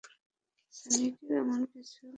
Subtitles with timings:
[0.73, 2.09] সনিকের এমন কিছু নেই।